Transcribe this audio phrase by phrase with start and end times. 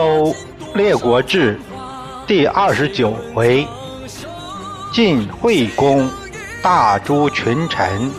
[0.00, 0.34] 周
[0.74, 1.60] 列国志
[2.26, 3.68] 第二十九回：
[4.94, 6.08] 晋惠公
[6.62, 8.10] 大诛群臣，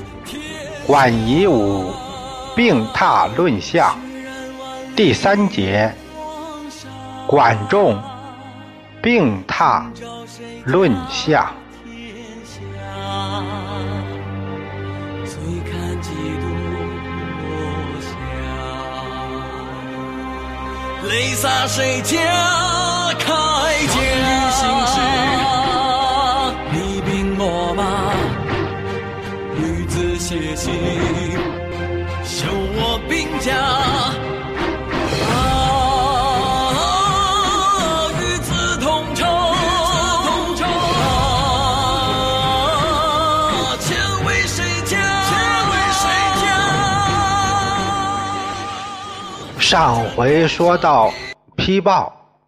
[0.86, 1.92] 管夷吾
[2.56, 3.96] 病榻论下。
[4.96, 5.92] 第三节：
[7.26, 8.00] 管仲
[9.02, 9.82] 病榻
[10.64, 11.52] 论下。
[21.12, 22.18] 泪洒谁家
[23.20, 23.28] 铠
[23.88, 23.96] 甲？
[26.72, 27.84] 你兵我马，
[29.58, 30.72] 女子写信，
[32.24, 33.52] 修我兵家。
[49.72, 51.14] 上回说到，
[51.56, 52.42] 丕豹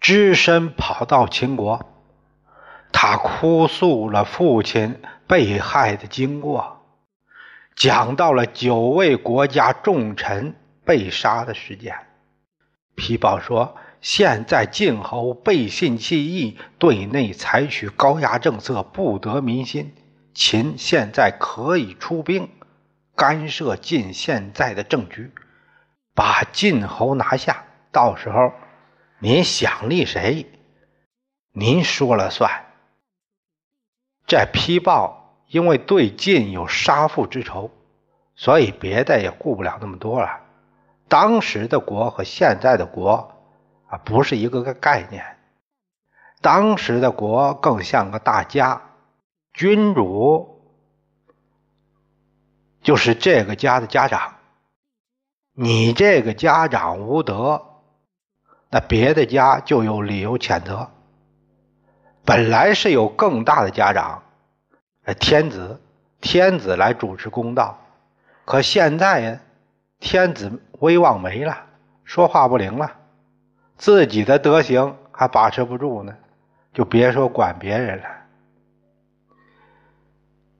[0.00, 1.84] 只身跑到秦国，
[2.90, 6.80] 他哭诉了父亲被害的经过，
[7.76, 11.94] 讲到了九位国家重臣被杀的事件。
[12.96, 19.92] 丕豹说：“现在晋侯背信弃义，对内采取高压政策，不得民心。
[20.32, 22.48] 秦现在可以出兵
[23.14, 25.30] 干涉晋现在的政局。”
[26.14, 28.52] 把晋侯拿下，到时候
[29.18, 30.46] 您想立谁，
[31.52, 32.64] 您说了算。
[34.26, 37.70] 这丕豹因为对晋有杀父之仇，
[38.36, 40.40] 所以别的也顾不了那么多了。
[41.08, 43.34] 当时的国和现在的国
[43.88, 45.38] 啊，不是一个个概念。
[46.40, 48.80] 当时的国更像个大家，
[49.52, 50.60] 君主
[52.82, 54.33] 就是这个家的家长。
[55.56, 57.62] 你这个家长无德，
[58.70, 60.90] 那别的家就有理由谴责。
[62.24, 64.24] 本来是有更大的家长，
[65.20, 65.80] 天子，
[66.20, 67.78] 天子来主持公道。
[68.44, 69.40] 可现在呀，
[70.00, 71.66] 天子威望没了，
[72.02, 72.90] 说话不灵了，
[73.76, 76.16] 自己的德行还把持不住呢，
[76.72, 78.04] 就别说管别人了。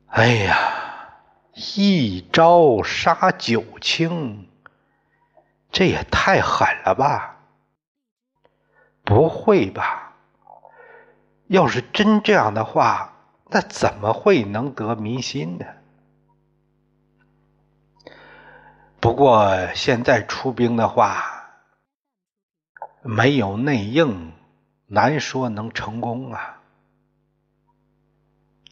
[0.06, 0.56] 哎呀，
[1.52, 4.48] 一朝杀九卿。
[5.74, 7.36] 这也太狠了吧！
[9.02, 10.14] 不会吧？
[11.48, 13.12] 要是真这样的话，
[13.50, 15.66] 那怎么会能得民心呢？
[19.00, 21.24] 不过现在出兵的话，
[23.02, 24.32] 没有内应，
[24.86, 26.60] 难说能成功啊。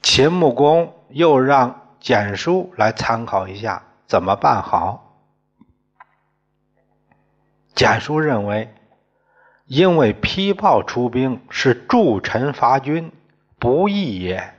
[0.03, 5.02] 秦穆公又让简书来参考一下，怎么办好？
[7.83, 8.73] 简书认为，
[9.67, 13.11] 因为批报出兵是助臣伐君，
[13.59, 14.55] 不义也，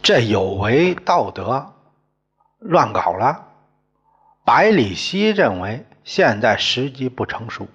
[0.00, 1.74] 这有违道德，
[2.60, 3.48] 乱搞了。
[4.44, 7.66] 百里奚认为，现在时机不成熟，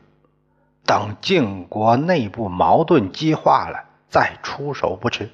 [0.85, 5.29] 等晋国内部矛盾激化了再出手不迟。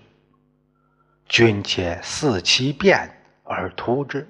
[1.27, 3.07] 君且伺其变
[3.43, 4.27] 而图之，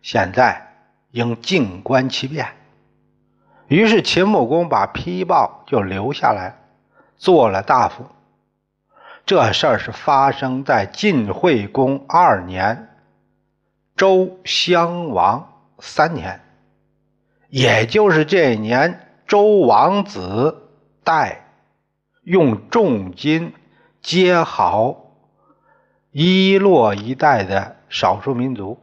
[0.00, 0.66] 现在
[1.10, 2.48] 应静观其变。
[3.68, 6.56] 于是秦穆公把丕豹就留下来，
[7.16, 8.04] 做了大夫。
[9.24, 12.88] 这事儿是发生在晋惠公二年，
[13.96, 16.40] 周襄王三年，
[17.48, 20.68] 也就是这年，周王子
[21.02, 21.44] 代
[22.22, 23.52] 用重金
[24.00, 25.10] 接好
[26.12, 28.78] 伊洛一带的少数民族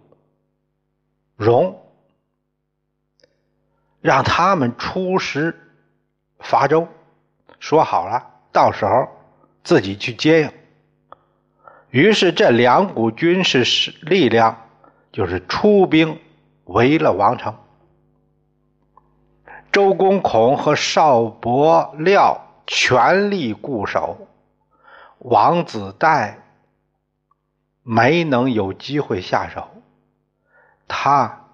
[1.38, 1.83] 戎。
[4.04, 5.58] 让他们出师
[6.38, 6.90] 伐周，
[7.58, 9.08] 说好了，到时候
[9.64, 10.52] 自己去接应。
[11.90, 13.64] 于是这两股军事
[14.02, 14.68] 力量
[15.14, 16.20] 就是出兵
[16.66, 17.56] 围了王城。
[19.72, 24.28] 周公孔和少伯廖全力固守，
[25.20, 26.40] 王子代
[27.84, 29.70] 没能有机会下手，
[30.90, 31.46] 他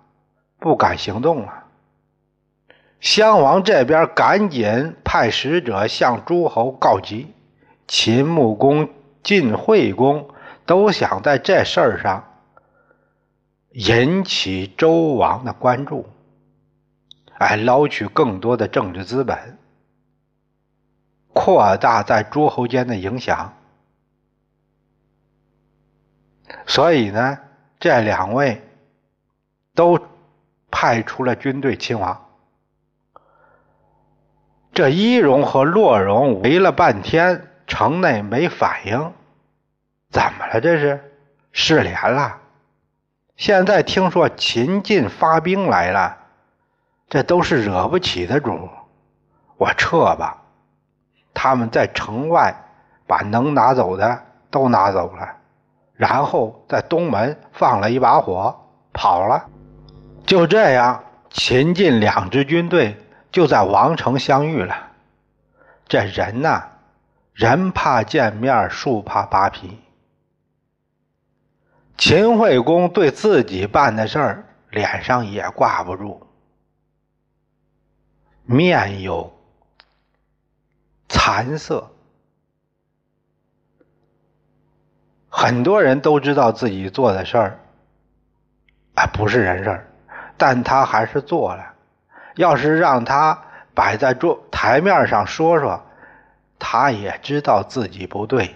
[0.58, 1.66] 不敢行动了。
[3.00, 7.34] 襄王这边赶紧派使者向诸侯告急，
[7.88, 8.90] 秦穆公、
[9.24, 10.30] 晋惠公
[10.66, 12.24] 都想在这事儿上
[13.72, 16.10] 引起周王的关注，
[17.38, 19.58] 哎，捞取更多的政治资本，
[21.34, 23.54] 扩大在诸侯间的影响。
[26.66, 27.40] 所以呢，
[27.80, 28.62] 这两位
[29.74, 29.98] 都
[30.70, 32.29] 派出了军队亲王。
[34.80, 39.12] 这伊荣和洛荣围了半天，城内没反应，
[40.10, 40.62] 怎么了？
[40.62, 41.12] 这是
[41.52, 42.38] 失联了。
[43.36, 46.16] 现在听说秦晋发兵来了，
[47.10, 48.70] 这都是惹不起的主。
[49.58, 50.38] 我撤吧。
[51.34, 52.56] 他们在城外
[53.06, 54.18] 把能拿走的
[54.50, 55.28] 都拿走了，
[55.94, 58.58] 然后在东门放了一把火，
[58.94, 59.46] 跑了。
[60.26, 62.96] 就这样，秦晋两支军队
[63.32, 64.92] 就在王城相遇了。
[65.88, 66.64] 这人呐，
[67.34, 69.80] 人怕见面，树怕扒皮。
[71.98, 76.26] 秦惠公对自己办的事儿脸上也挂不住，
[78.46, 79.32] 面有
[81.10, 81.92] 惭色。
[85.28, 87.60] 很多人都知道自己做的事儿
[88.96, 89.88] 啊不是人事儿，
[90.38, 91.69] 但他还是做了。
[92.40, 93.38] 要是让他
[93.74, 95.84] 摆在桌台面上说说，
[96.58, 98.56] 他也知道自己不对。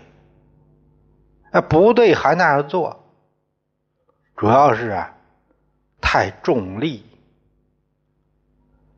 [1.52, 3.04] 那不对还那样做。
[4.38, 5.14] 主要是啊，
[6.00, 7.06] 太重利，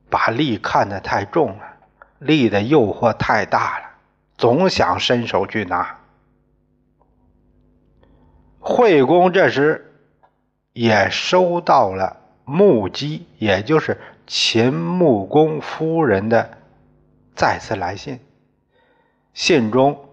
[0.07, 1.65] 把利看得太重了，
[2.19, 3.85] 利的诱惑太大了，
[4.37, 5.97] 总想伸手去拿。
[8.59, 9.95] 惠公这时
[10.73, 16.57] 也收到了穆姬，也就是秦穆公夫人的
[17.35, 18.19] 再次来信，
[19.33, 20.09] 信中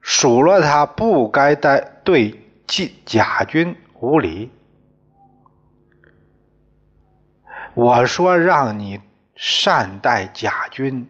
[0.00, 2.40] 数落他不该对对
[3.04, 3.76] 贾军。
[3.98, 4.50] 无礼！
[7.72, 9.00] 我说让你
[9.34, 11.08] 善待贾军，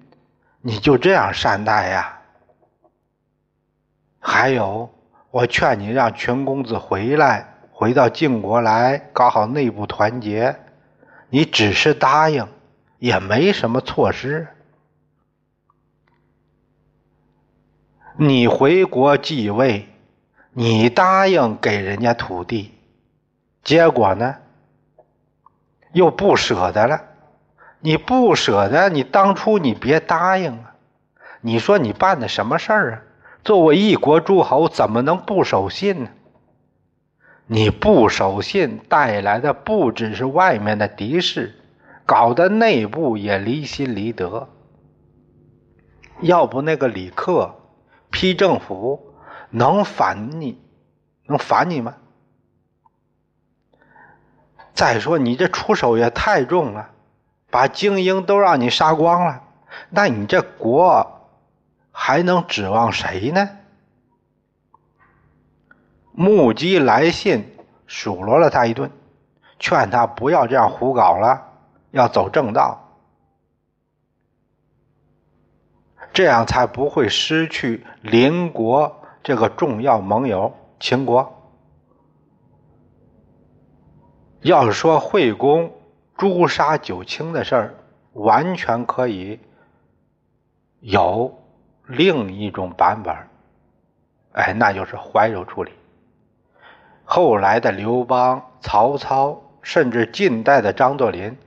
[0.61, 2.21] 你就这样善待呀？
[4.21, 4.89] 还有，
[5.33, 10.57] 我劝你让全公子回来，回到晋国来搞好内部团结。
[11.29, 12.49] 你只是答应，
[12.99, 14.49] 也没什么措施。
[18.17, 19.89] 你回国继位，
[20.53, 22.73] 你答应给人家土地。
[23.63, 24.37] 结果呢，
[25.93, 27.03] 又不舍得了。
[27.81, 30.75] 你不舍得，你当初你别答应啊！
[31.41, 33.03] 你说你办的什么事儿啊？
[33.45, 36.11] 作为一国诸侯，怎么能不守信呢？
[37.49, 41.55] 你不守信带来的不只是外面的敌视，
[42.05, 44.49] 搞得内部也离心离德。
[46.21, 47.55] 要不那个李克
[48.11, 49.15] 批政府
[49.51, 50.61] 能反你，
[51.27, 51.95] 能反你吗？
[54.75, 56.91] 再说你这出手也太重了，
[57.51, 59.45] 把精英都让你杀光了，
[59.91, 61.29] 那你这国
[61.93, 63.49] 还能指望谁呢？
[66.17, 67.45] 目击来信
[67.87, 68.91] 数落了他一顿，
[69.59, 71.43] 劝他不要这样胡搞了，
[71.91, 72.81] 要走正道，
[76.15, 81.35] 这样才不会失去邻国这个重要盟友秦国。
[84.41, 85.71] 要是说惠公
[86.17, 87.75] 诛杀九卿的事儿，
[88.15, 89.39] 完全可以
[90.81, 91.39] 有
[91.85, 93.15] 另一种版本
[94.33, 95.73] 哎，那就是怀柔处理。
[97.09, 101.39] 后来的刘邦、曹操，甚至近代的张作霖，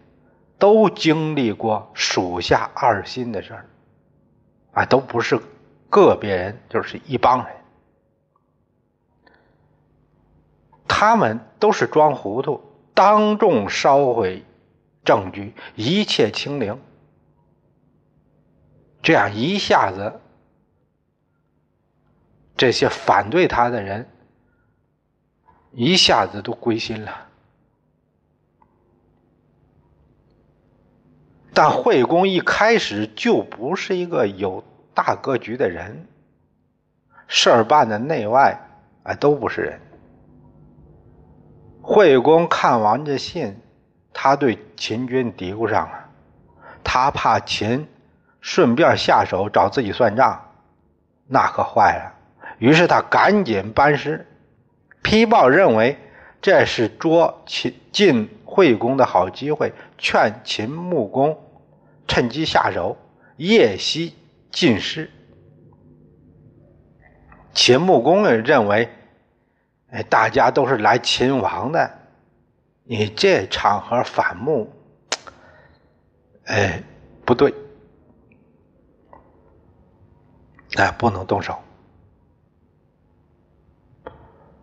[0.57, 3.65] 都经历过属下二心的事儿，
[4.71, 5.37] 啊，都不是
[5.89, 7.55] 个别人，就是一帮人，
[10.87, 12.63] 他们都是装糊涂。
[12.93, 14.43] 当众烧毁
[15.03, 16.79] 证据，一切清零。
[19.01, 20.19] 这样一下子，
[22.57, 24.09] 这些反对他的人
[25.71, 27.27] 一下子都归心了。
[31.53, 36.07] 但惠公一开始就不是一个有大格局的人，
[37.27, 38.57] 事儿办的内外
[39.03, 39.79] 啊都不是人。
[41.81, 43.59] 惠公看完这信，
[44.13, 46.09] 他对秦军嘀咕上了，
[46.83, 47.85] 他怕秦
[48.39, 50.39] 顺便下手找自己算账，
[51.27, 52.13] 那可坏了。
[52.59, 54.25] 于是他赶紧班师，
[55.01, 55.97] 批报认为
[56.41, 61.37] 这是捉秦晋惠公的好机会，劝秦穆公
[62.07, 62.97] 趁机下手，
[63.37, 64.15] 夜袭
[64.51, 65.09] 晋师。
[67.53, 68.89] 秦穆公认为。
[69.91, 71.91] 哎，大家都是来秦王的，
[72.83, 74.71] 你这场合反目，
[76.45, 76.83] 哎，
[77.25, 77.51] 不对，
[80.75, 81.57] 哎，不能动手。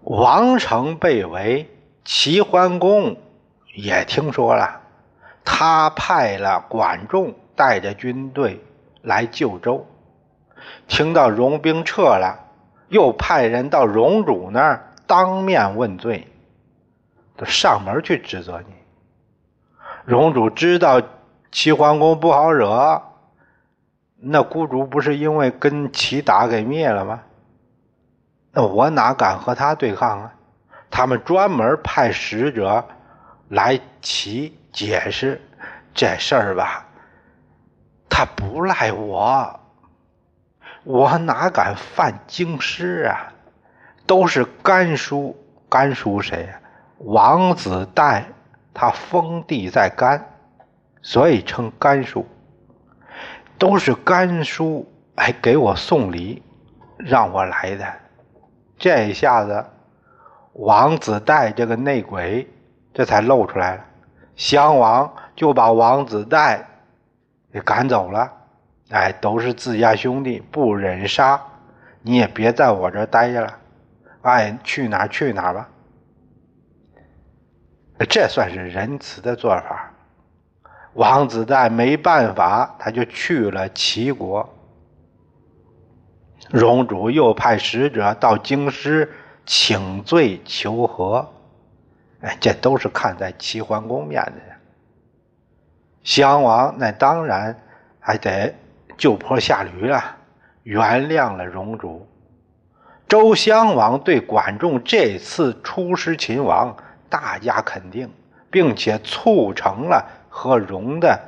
[0.06, 1.68] 王城被围，
[2.04, 3.16] 齐桓公
[3.74, 4.80] 也听说了，
[5.44, 8.62] 他派了管仲带着军队
[9.02, 9.84] 来救周。
[10.86, 12.38] 听到戎兵撤了，
[12.88, 16.28] 又派人到荣主那儿当面问罪，
[17.36, 18.74] 都上门去指责你。
[20.04, 21.02] 荣主知道
[21.50, 23.02] 齐桓公不好惹，
[24.20, 27.22] 那孤主不是因为跟齐打给灭了吗？
[28.56, 30.32] 那我哪敢和他对抗啊？
[30.90, 32.82] 他们专门派使者
[33.50, 35.38] 来齐解释
[35.92, 36.86] 这事儿吧，
[38.08, 39.60] 他不赖我，
[40.84, 43.30] 我哪敢犯京师啊？
[44.06, 45.36] 都是甘叔，
[45.68, 46.58] 甘叔谁呀？
[47.00, 48.24] 王子带
[48.72, 50.30] 他封地在甘，
[51.02, 52.26] 所以称甘叔。
[53.58, 56.42] 都是甘叔哎给我送礼，
[56.96, 57.86] 让我来的。
[58.78, 59.64] 这一下子，
[60.52, 62.48] 王子带这个内鬼
[62.92, 63.84] 这才露出来了。
[64.36, 66.66] 襄王就把王子带
[67.52, 68.32] 给赶走了。
[68.90, 71.40] 哎，都是自家兄弟，不忍杀，
[72.02, 73.58] 你也别在我这待着了，
[74.22, 75.68] 爱去哪去哪吧。
[78.08, 79.90] 这算是仁慈的做法。
[80.92, 84.55] 王子带没办法，他就去了齐国。
[86.50, 89.12] 荣主又派使者到京师
[89.44, 91.28] 请罪求和，
[92.20, 94.56] 哎，这都是看在齐桓公面子上。
[96.04, 97.58] 襄王那当然
[97.98, 98.54] 还得
[98.96, 100.16] 就坡下驴了，
[100.62, 102.06] 原谅了荣主。
[103.08, 106.76] 周襄王对管仲这次出师秦王
[107.08, 108.08] 大加肯定，
[108.50, 111.20] 并且促成了和荣的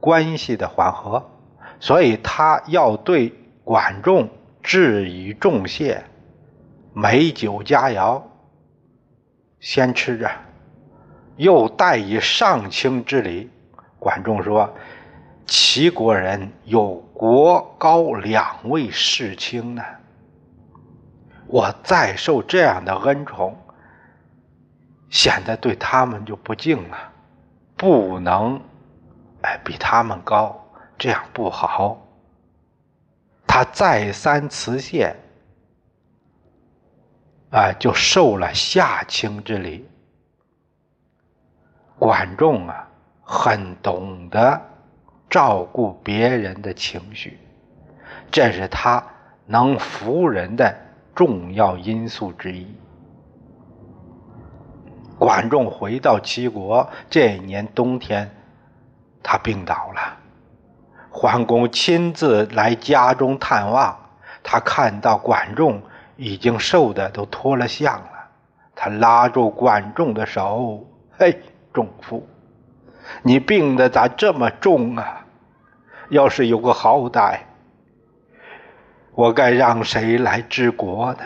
[0.00, 1.30] 关系的缓和，
[1.78, 3.32] 所以他要对。
[3.64, 4.28] 管仲
[4.62, 6.04] 致以重谢，
[6.92, 8.22] 美酒佳肴
[9.60, 10.30] 先吃着，
[11.36, 13.48] 又待以上卿之礼。
[14.00, 14.74] 管仲说
[15.46, 19.82] ：“齐国人有国高两位世卿呢，
[21.46, 23.56] 我再受这样的恩宠，
[25.08, 26.96] 显得对他们就不敬了，
[27.76, 28.60] 不能
[29.42, 30.60] 哎比他们高，
[30.98, 32.01] 这样不好。”
[33.54, 35.14] 他再三辞谢，
[37.50, 39.86] 啊，就受了下卿之礼。
[41.98, 42.88] 管仲啊，
[43.20, 44.58] 很懂得
[45.28, 47.38] 照顾别人的情绪，
[48.30, 49.04] 这是他
[49.44, 50.74] 能服人的
[51.14, 52.66] 重要因素之一。
[55.18, 58.34] 管仲回到齐国这一年冬天，
[59.22, 60.20] 他病倒了。
[61.14, 63.94] 桓公亲自来家中探望，
[64.42, 65.82] 他看到管仲
[66.16, 68.30] 已经瘦的都脱了相了，
[68.74, 70.86] 他拉住管仲的手
[71.18, 71.38] ：“嘿，
[71.70, 72.26] 仲父，
[73.22, 75.26] 你病的咋这么重啊？
[76.08, 77.40] 要是有个好歹，
[79.14, 81.20] 我该让谁来治国呢？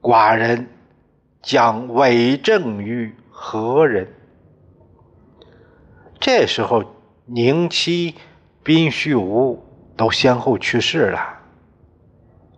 [0.00, 0.68] 寡人
[1.42, 4.14] 将委政于何人？”
[6.20, 6.84] 这时候，
[7.24, 8.14] 宁戚。
[8.66, 9.64] 宾虚无
[9.96, 11.38] 都先后去世了，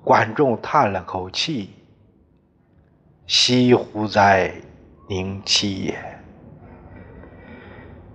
[0.03, 1.75] 管仲叹了口气
[3.29, 4.51] ：“惜乎哉，
[5.07, 6.19] 宁戚也！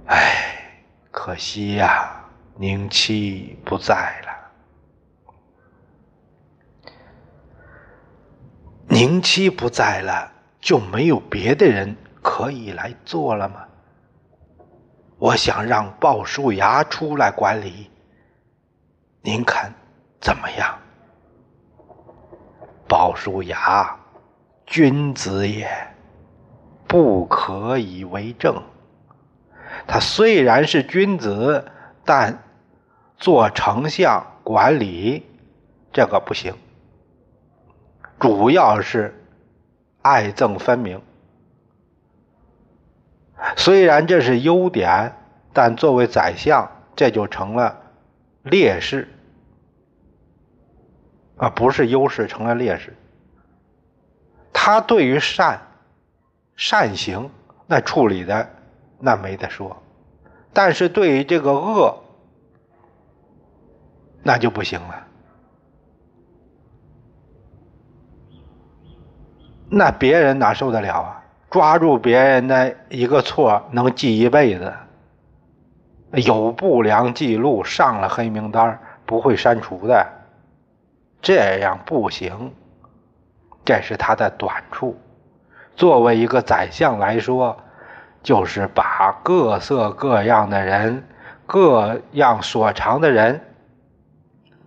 [0.08, 0.74] 哎，
[1.12, 2.20] 可惜呀，
[2.58, 4.34] 宁戚不在了。
[8.88, 13.68] 宁戚不在了，就没有别的人可以来做了吗？”
[15.24, 17.90] 我想让鲍叔牙出来管理，
[19.22, 19.74] 您看
[20.20, 20.78] 怎么样？
[22.90, 23.98] 鲍叔牙，
[24.66, 25.66] 君子也，
[26.86, 28.62] 不可以为政。
[29.88, 31.72] 他虽然是君子，
[32.04, 32.44] 但
[33.16, 35.26] 做丞相管理
[35.94, 36.54] 这个不行。
[38.20, 39.26] 主要是
[40.02, 41.02] 爱憎分明。
[43.58, 45.14] 虽然这是优点，
[45.52, 47.82] 但作为宰相，这就成了
[48.44, 49.08] 劣势
[51.38, 52.96] 啊，不是优势，成了劣势。
[54.52, 55.60] 他对于善
[56.56, 57.30] 善行
[57.68, 58.48] 那处理的
[59.00, 59.76] 那没得说，
[60.54, 62.02] 但是对于这个恶
[64.22, 65.08] 那就不行了，
[69.70, 71.23] 那别人哪受得了啊？
[71.54, 74.74] 抓住别人的一个错能记一辈子，
[76.26, 80.04] 有不良记录上了黑名单不会删除的，
[81.22, 82.52] 这样不行，
[83.64, 85.00] 这是他的短处。
[85.76, 87.56] 作为一个宰相来说，
[88.24, 91.08] 就是把各色各样的人、
[91.46, 93.40] 各样所长的人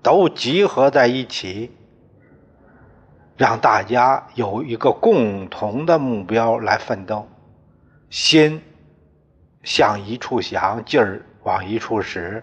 [0.05, 1.77] 都集合在一起，
[3.37, 7.29] 让大家有一个共同的目标来奋斗，
[8.09, 8.63] 心
[9.63, 12.43] 向一处想，劲儿往一处使，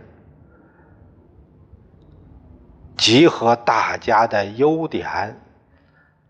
[2.95, 5.07] 集合大家的优点，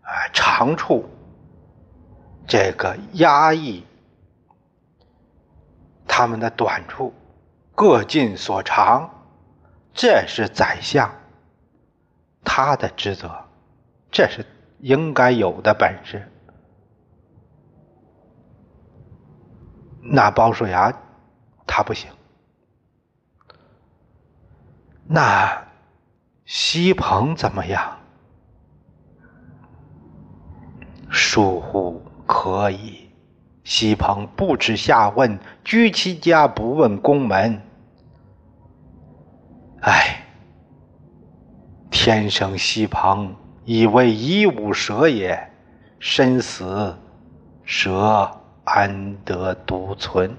[0.00, 1.04] 啊，长处，
[2.46, 3.84] 这个压抑
[6.06, 7.12] 他们的短处，
[7.74, 9.10] 各尽所长，
[9.92, 11.10] 这是宰相。
[12.44, 13.30] 他的职责，
[14.10, 14.44] 这是
[14.84, 16.30] 应该有的本事。
[20.02, 20.92] 那鲍叔牙
[21.66, 22.10] 他不行，
[25.06, 25.66] 那
[26.44, 27.98] 西鹏怎么样？
[31.08, 33.10] 疏忽可以。
[33.62, 37.58] 西鹏不耻下问，居其家不问宫门。
[39.80, 40.20] 唉。
[41.90, 45.50] 天生西鹏，以为一无蛇也。
[45.98, 46.94] 身死，
[47.64, 48.30] 蛇
[48.64, 50.36] 安得独存？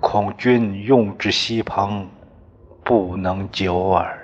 [0.00, 2.06] 恐君用之西鹏，
[2.84, 4.18] 不能久耳。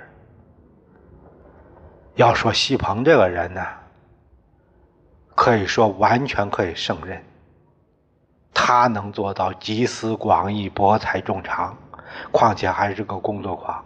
[2.13, 3.65] 要说西鹏这个人呢，
[5.33, 7.23] 可以说完全可以胜任。
[8.53, 11.75] 他能做到集思广益、博采众长，
[12.31, 13.83] 况且还是个工作狂。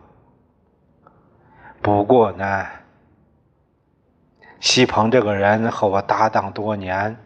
[1.82, 2.66] 不过呢，
[4.62, 7.18] 西鹏这个人和我搭档多年，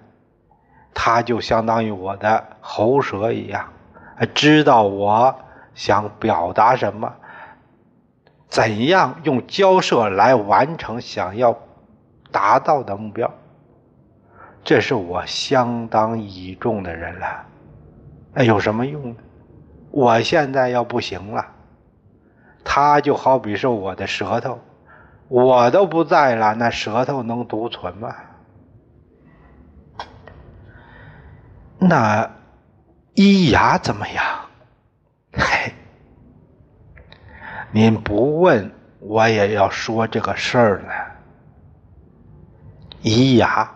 [0.93, 3.67] 他就相当于我的喉舌一样，
[4.34, 5.36] 知道我
[5.74, 7.13] 想表达什么，
[8.48, 11.54] 怎样用交涉来完成想要
[12.32, 13.30] 达到的目标。
[14.63, 17.45] 这是我相当倚重的人了。
[18.34, 19.15] 那有什么用呢？
[19.91, 21.45] 我现在要不行了。
[22.63, 24.58] 他就好比是我的舌头，
[25.28, 28.16] 我都不在了，那舌头能独存吗？
[31.78, 32.32] 那
[33.14, 34.24] 伊牙怎么样？
[35.34, 35.74] 嘿，
[37.72, 40.90] 您不问我也要说这个事儿呢。
[43.02, 43.70] 伊牙、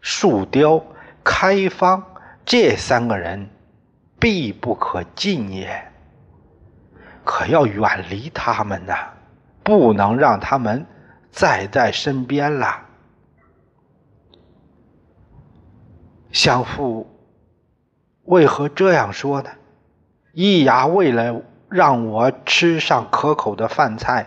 [0.00, 0.82] 树雕、
[1.24, 2.02] 开方
[2.44, 3.48] 这三个人，
[4.18, 5.92] 必不可近也。
[7.24, 8.94] 可要远离他们呐，
[9.70, 10.84] 不能让他们
[11.30, 12.80] 再在身边了。
[16.32, 17.08] 相父
[18.24, 19.50] 为何这样说呢？
[20.32, 24.26] 易牙为了让我吃上可口的饭菜，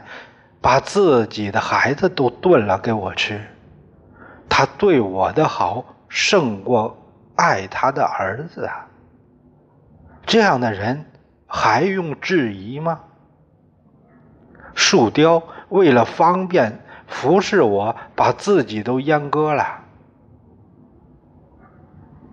[0.62, 3.42] 把自己的孩子都炖了给我吃。
[4.48, 6.98] 他对我的好胜过
[7.36, 8.88] 爱他的儿子啊！
[10.26, 11.06] 这样的人。
[11.56, 13.00] 还用质疑吗？
[14.76, 19.82] 树雕为了方便服侍我，把自己都阉割了。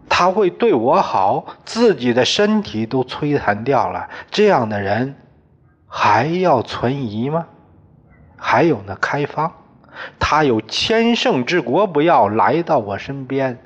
[0.09, 4.09] 他会对我好，自己的身体都摧残掉了。
[4.31, 5.15] 这样的人
[5.87, 7.47] 还要存疑吗？
[8.37, 9.53] 还有那开方，
[10.19, 13.59] 他有千乘之国不要，来到我身边，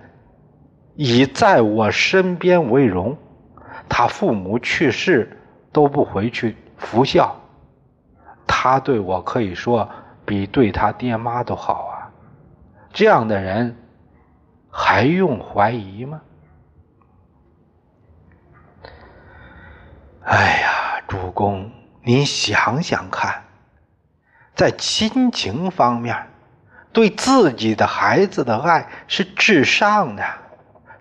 [0.94, 3.16] 以在我身边为荣。
[3.88, 5.40] 他父母去世。
[5.74, 7.34] 都不回去服孝，
[8.46, 9.88] 他对我可以说
[10.24, 12.10] 比对他爹妈都好啊。
[12.92, 13.76] 这样的人
[14.70, 16.20] 还用怀疑吗？
[20.22, 21.70] 哎呀，主公，
[22.02, 23.42] 您想想看，
[24.54, 26.16] 在亲情方面，
[26.92, 30.24] 对自己的孩子的爱是至上的，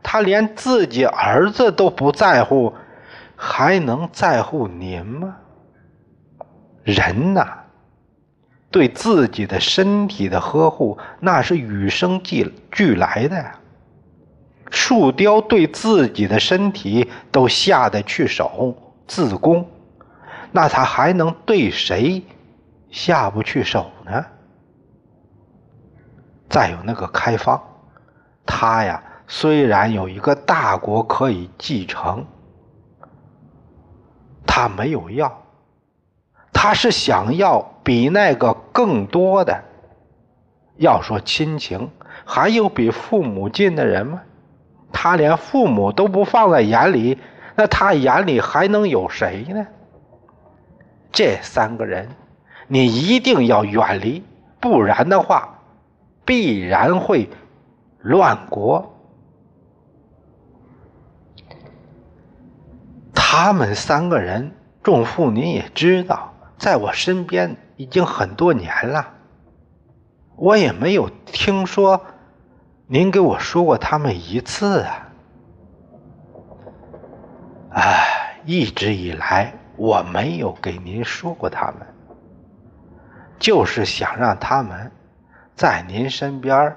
[0.01, 2.73] 他连自己儿子都不在乎。
[3.35, 5.35] 还能在乎您吗？
[6.83, 7.47] 人呐，
[8.69, 13.51] 对自己的身体的呵护，那是与生俱俱来的。
[14.69, 18.75] 树雕对自己的身体都下得去手
[19.07, 19.69] 自宫，
[20.51, 22.23] 那他还能对谁
[22.89, 24.25] 下不去手呢？
[26.49, 27.61] 再有那个开方，
[28.45, 32.25] 他呀，虽然有一个大国可以继承。
[34.45, 35.42] 他没有要，
[36.63, 39.65] 他是想要比那个更多的。
[40.77, 41.89] 要说亲情，
[42.23, 44.21] 还有比父母近的人吗？
[44.93, 47.19] 他连父母都不放在眼里，
[47.57, 49.67] 那他眼里还能有谁呢？
[51.11, 52.07] 这三个人，
[52.69, 54.23] 你一定要远离，
[54.61, 55.59] 不然的话，
[56.23, 57.27] 必然会
[57.99, 58.95] 乱国。
[63.13, 66.32] 他们三个人，众父您也知道，
[66.63, 69.15] 在我身边已经很多年了，
[70.37, 72.05] 我也没有听说
[72.87, 75.11] 您给我说过他们一次啊。
[77.71, 81.85] 哎，一直以来我没有给您说过他们，
[83.37, 84.89] 就是想让他们
[85.55, 86.73] 在您身边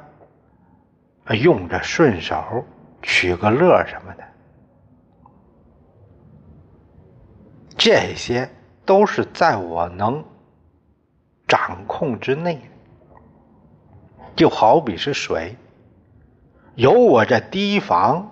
[1.29, 2.65] 用着顺手，
[3.03, 4.25] 取个乐什么的。
[7.77, 8.51] 这些
[8.87, 10.25] 都是在我能
[11.49, 12.61] 掌控之内，
[14.37, 15.57] 就好比是水，
[16.77, 18.31] 有我这堤防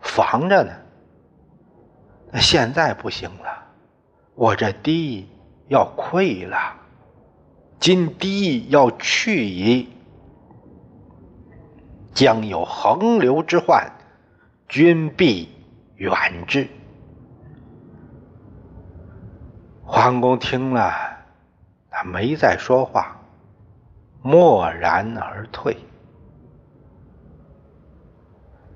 [0.00, 0.72] 防着呢。
[2.30, 3.66] 那现在不行了，
[4.34, 5.26] 我这堤
[5.68, 6.76] 要溃了，
[7.80, 9.88] 今堤要去矣，
[12.14, 13.90] 将有横流之患，
[14.68, 15.48] 君必
[15.96, 16.68] 远之。
[19.94, 20.90] 桓公听了，
[21.90, 23.14] 他没再说话，
[24.22, 25.76] 默然而退。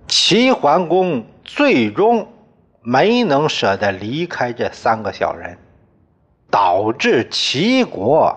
[0.06, 2.30] 齐桓公最终
[2.82, 5.56] 没能舍得离开这三个小人，
[6.50, 8.36] 导致齐国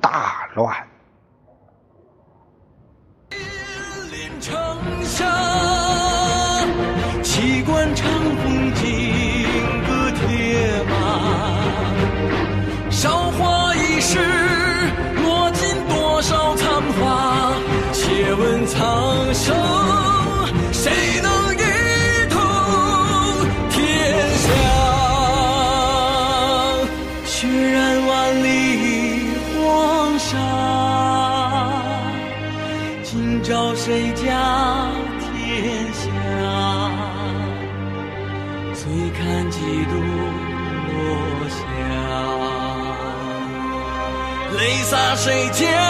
[0.00, 0.74] 大乱。
[7.22, 8.08] 齐关长
[8.42, 8.83] 风。
[45.24, 45.83] 谁见